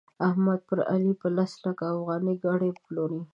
احمد 0.27 0.59
پر 0.69 0.79
علي 0.93 1.13
په 1.21 1.27
لس 1.37 1.51
لکه 1.65 1.83
افغانۍ 1.95 2.35
ګاډي 2.43 2.69
وپلوره. 2.71 3.19